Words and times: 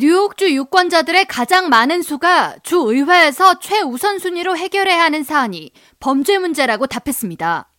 뉴욕주 0.00 0.54
유권자들의 0.54 1.26
가장 1.26 1.68
많은 1.68 2.00
수가 2.00 2.56
주 2.62 2.78
의회에서 2.78 3.58
최우선 3.58 4.18
순위로 4.18 4.56
해결해야 4.56 5.02
하는 5.02 5.22
사안이 5.22 5.72
범죄 6.00 6.38
문제라고 6.38 6.86
답했습니다. 6.86 7.70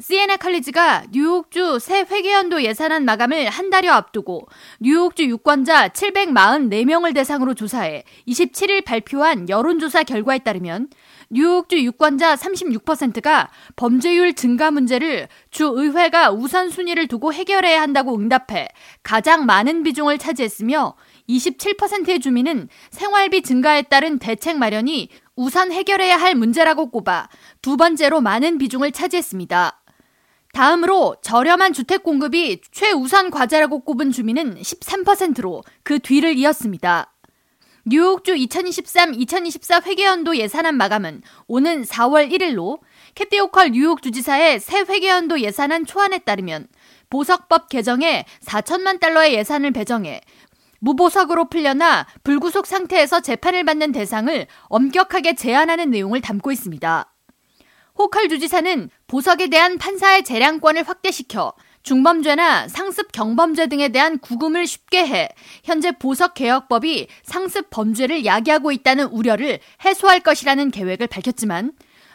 CNN 0.00 0.36
칼리지가 0.36 1.04
뉴욕주 1.12 1.78
새 1.80 2.00
회계연도 2.00 2.62
예산안 2.62 3.06
마감을 3.06 3.48
한 3.48 3.70
달여 3.70 3.90
앞두고 3.90 4.48
뉴욕주 4.80 5.24
유권자 5.24 5.88
744명을 5.88 7.14
대상으로 7.14 7.54
조사해 7.54 8.04
27일 8.28 8.84
발표한 8.84 9.48
여론조사 9.48 10.02
결과에 10.02 10.40
따르면 10.40 10.88
뉴욕주 11.30 11.82
유권자 11.82 12.34
36%가 12.34 13.48
범죄율 13.76 14.34
증가 14.34 14.70
문제를 14.70 15.28
주 15.50 15.72
의회가 15.74 16.32
우선순위를 16.32 17.08
두고 17.08 17.32
해결해야 17.32 17.80
한다고 17.80 18.14
응답해 18.14 18.68
가장 19.02 19.46
많은 19.46 19.82
비중을 19.82 20.18
차지했으며 20.18 20.94
27%의 21.32 22.20
주민은 22.20 22.68
생활비 22.90 23.42
증가에 23.42 23.82
따른 23.82 24.18
대책 24.18 24.58
마련이 24.58 25.08
우선 25.36 25.72
해결해야 25.72 26.16
할 26.16 26.34
문제라고 26.34 26.90
꼽아 26.90 27.28
두 27.62 27.76
번째로 27.76 28.20
많은 28.20 28.58
비중을 28.58 28.92
차지했습니다. 28.92 29.80
다음으로 30.52 31.16
저렴한 31.22 31.72
주택 31.72 32.02
공급이 32.02 32.60
최우선 32.70 33.30
과제라고 33.30 33.80
꼽은 33.80 34.10
주민은 34.10 34.60
13%로 34.60 35.62
그 35.82 35.98
뒤를 35.98 36.36
이었습니다. 36.36 37.12
뉴욕주 37.84 38.34
2023-2024 38.34 39.84
회계연도 39.86 40.36
예산안 40.36 40.76
마감은 40.76 41.22
오는 41.48 41.82
4월 41.82 42.30
1일로 42.30 42.78
캐티 43.14 43.40
오컬 43.40 43.70
뉴욕 43.70 44.02
주지사의 44.02 44.60
새 44.60 44.80
회계연도 44.80 45.40
예산안 45.40 45.86
초안에 45.86 46.18
따르면 46.18 46.68
보석법 47.10 47.68
개정에 47.68 48.24
4천만 48.44 49.00
달러의 49.00 49.34
예산을 49.34 49.72
배정해 49.72 50.20
무보석으로 50.82 51.48
풀려나 51.48 52.06
불구속 52.24 52.66
상태에서 52.66 53.20
재판을 53.20 53.64
받는 53.64 53.92
대상을 53.92 54.46
엄격하게 54.64 55.34
제한하는 55.36 55.90
내용을 55.90 56.20
담고 56.20 56.50
있습니다. 56.50 57.08
호칼 57.96 58.28
주지사는 58.28 58.90
보석에 59.06 59.48
대한 59.48 59.78
판사의 59.78 60.24
재량권을 60.24 60.82
확대시켜 60.82 61.52
중범죄나 61.84 62.68
상습 62.68 63.12
경범죄 63.12 63.66
등에 63.68 63.88
대한 63.88 64.18
구금을 64.18 64.66
쉽게 64.66 65.06
해 65.06 65.28
현재 65.64 65.92
보석 65.92 66.34
개혁법이 66.34 67.08
상습 67.22 67.70
범죄를 67.70 68.24
야기하고 68.24 68.72
있다는 68.72 69.06
우려를 69.06 69.60
해소할 69.84 70.20
것이라는 70.20 70.70
계획을 70.70 71.06
밝혔지만 71.06 71.72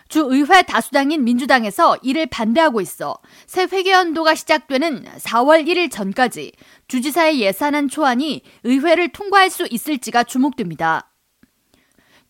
주 0.10 0.26
의회 0.30 0.62
다수당인 0.62 1.24
민주당에서 1.24 1.98
이를 2.02 2.26
반대하고 2.28 2.82
있어 2.82 3.18
새 3.46 3.64
회계연도가 3.64 4.36
시작되는 4.36 5.06
4월 5.20 5.68
1일 5.68 5.92
전까지 5.92 6.52
주지사의 6.88 7.42
예산안 7.42 7.90
초안이 7.90 8.42
의회를 8.64 9.10
통과할 9.10 9.50
수 9.50 9.68
있을지가 9.70 10.24
주목됩니다. 10.24 11.12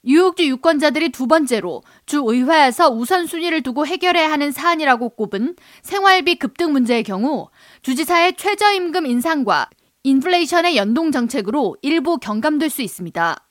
뉴욕주 0.03 0.47
유권자들이 0.47 1.09
두 1.09 1.27
번째로 1.27 1.83
주 2.05 2.23
의회에서 2.25 2.89
우선순위를 2.89 3.61
두고 3.61 3.85
해결해야 3.85 4.31
하는 4.31 4.51
사안이라고 4.51 5.09
꼽은 5.09 5.55
생활비 5.81 6.35
급등 6.35 6.71
문제의 6.71 7.03
경우 7.03 7.49
주지사의 7.81 8.37
최저임금 8.37 9.05
인상과 9.05 9.69
인플레이션의 10.03 10.77
연동 10.77 11.11
정책으로 11.11 11.75
일부 11.81 12.17
경감될 12.19 12.69
수 12.69 12.81
있습니다. 12.81 13.46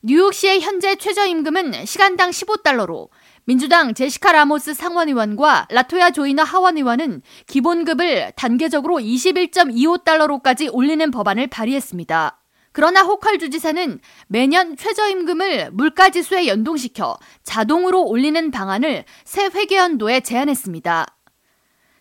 뉴욕시의 0.00 0.60
현재 0.60 0.94
최저임금은 0.94 1.84
시간당 1.84 2.30
15달러로 2.30 3.08
민주당 3.44 3.94
제시카 3.94 4.30
라모스 4.30 4.72
상원의원과 4.72 5.66
라토야 5.70 6.12
조이너 6.12 6.44
하원의원은 6.44 7.22
기본급을 7.48 8.32
단계적으로 8.36 8.98
21.25달러로까지 8.98 10.72
올리는 10.72 11.10
법안을 11.10 11.48
발의했습니다. 11.48 12.40
그러나 12.70 13.02
호컬 13.02 13.40
주지사는 13.40 13.98
매년 14.28 14.76
최저임금을 14.76 15.72
물가지수에 15.72 16.46
연동시켜 16.46 17.16
자동으로 17.42 18.04
올리는 18.04 18.52
방안을 18.52 19.04
새 19.24 19.46
회계연도에 19.46 20.20
제안했습니다. 20.20 21.06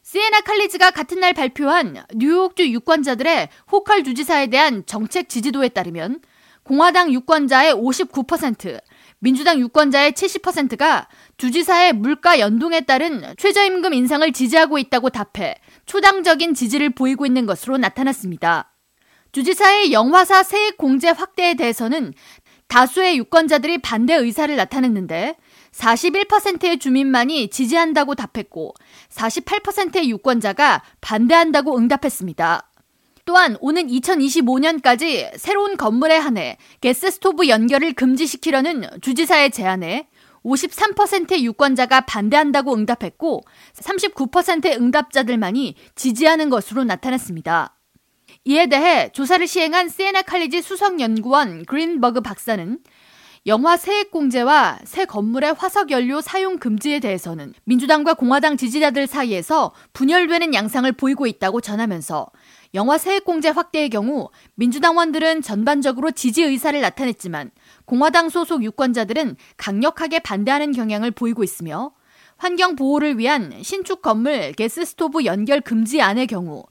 시에나 0.04 0.42
칼리지가 0.42 0.92
같은 0.92 1.20
날 1.20 1.34
발표한 1.34 2.04
뉴욕주 2.14 2.70
유권자들의 2.70 3.50
호컬 3.72 4.04
주지사에 4.04 4.48
대한 4.48 4.86
정책 4.86 5.30
지지도에 5.30 5.70
따르면 5.70 6.22
공화당 6.68 7.14
유권자의 7.14 7.74
59%, 7.74 8.78
민주당 9.20 9.58
유권자의 9.58 10.12
70%가 10.12 11.08
주지사의 11.38 11.94
물가 11.94 12.40
연동에 12.40 12.82
따른 12.82 13.24
최저임금 13.38 13.94
인상을 13.94 14.30
지지하고 14.34 14.78
있다고 14.78 15.10
답해 15.10 15.56
초당적인 15.86 16.54
지지를 16.54 16.90
보이고 16.90 17.26
있는 17.26 17.46
것으로 17.46 17.78
나타났습니다. 17.78 18.74
주지사의 19.32 19.94
영화사 19.94 20.44
세액 20.44 20.78
공제 20.78 21.10
확대에 21.10 21.54
대해서는 21.54 22.14
다수의 22.68 23.18
유권자들이 23.18 23.78
반대 23.78 24.14
의사를 24.16 24.54
나타냈는데 24.54 25.38
41%의 25.72 26.80
주민만이 26.80 27.50
지지한다고 27.50 28.16
답했고 28.16 28.74
48%의 29.10 30.10
유권자가 30.10 30.84
반대한다고 31.00 31.78
응답했습니다. 31.78 32.67
또한 33.28 33.58
오는 33.60 33.86
2025년까지 33.88 35.38
새로운 35.38 35.76
건물에 35.76 36.16
한해 36.16 36.58
gas 36.80 37.12
stove 37.12 37.50
연결을 37.50 37.92
금지시키려는 37.92 38.86
주지사의 39.02 39.52
제안에 39.52 40.08
53%의 40.46 41.44
유권자가 41.44 42.02
반대한다고 42.02 42.74
응답했고 42.74 43.42
39%의 43.74 44.78
응답자들만이 44.78 45.76
지지하는 45.96 46.50
것으로 46.50 46.86
나타났습니다. 46.86 47.76
이에 48.46 48.68
대해 48.68 49.12
조사를 49.12 49.46
시행한 49.46 49.90
시에나 49.90 50.22
칼리지 50.22 50.62
수석연구원 50.62 51.66
그린버그 51.66 52.22
박사는 52.22 52.80
영화 53.48 53.78
세액 53.78 54.12
공제와 54.12 54.80
새 54.84 55.06
건물의 55.06 55.54
화석 55.54 55.90
연료 55.90 56.20
사용 56.20 56.58
금지에 56.58 57.00
대해서는 57.00 57.54
민주당과 57.64 58.16
공화당 58.16 58.58
지지자들 58.58 59.08
사이에서 59.08 59.74
분열되는 59.94 60.54
양상을 60.54 60.92
보이고 60.92 61.26
있다고 61.26 61.62
전하면서 61.62 62.28
영화 62.74 62.98
세액 62.98 63.24
공제 63.24 63.48
확대의 63.48 63.90
경우 63.90 64.30
민주당원들은 64.56 65.44
전반적으로 65.44 66.12
지지 66.12 66.44
의사를 66.44 66.80
나타냈지만 66.82 67.52
공화당 67.86 68.28
소속 68.28 68.66
유권자들은 68.66 69.38
강력하게 69.56 70.20
반대하는 70.20 70.74
경향을 70.74 71.12
보이고 71.12 71.42
있으며 71.42 71.94
환경 72.36 72.76
보호를 72.76 73.18
위한 73.18 73.54
신축 73.64 74.02
건물 74.02 74.52
gas 74.52 74.84
stove 74.84 75.24
연결 75.24 75.62
금지안의 75.62 76.28
경우 76.28 76.66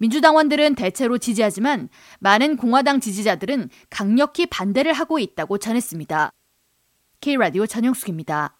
민주당원들은 0.00 0.76
대체로 0.76 1.18
지지하지만 1.18 1.90
많은 2.20 2.56
공화당 2.56 3.00
지지자들은 3.00 3.68
강력히 3.90 4.46
반대를 4.46 4.94
하고 4.94 5.18
있다고 5.18 5.58
전했습니다. 5.58 6.32
K라디오 7.20 7.66
전영숙입니다. 7.66 8.56